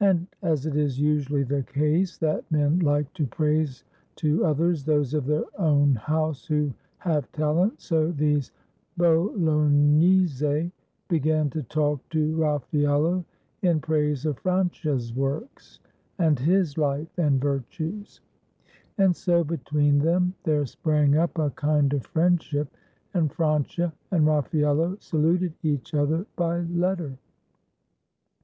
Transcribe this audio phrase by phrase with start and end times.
[0.00, 3.84] And as it is usually the case that men Hke to praise
[4.16, 8.50] to others those of their own house who have talent, so these
[8.96, 10.72] Bolognese
[11.06, 13.24] began to talk to Raffaello
[13.62, 15.78] in praise of Francia's works,
[16.18, 18.20] and his hfe and virtues;
[18.98, 22.66] and so between them there sprang up a kind of friendship,
[23.14, 27.16] and Francia and Raffaello saluted each other by letter.